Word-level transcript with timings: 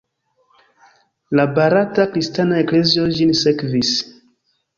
La 1.39 1.45
barata 1.59 2.07
kristana 2.15 2.59
eklezio 2.63 3.07
ĝin 3.21 3.37
sekvis. 3.45 3.95